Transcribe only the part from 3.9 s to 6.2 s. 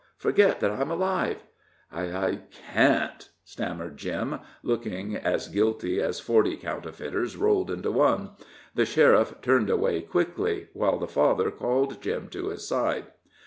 Jim, looking as guilty as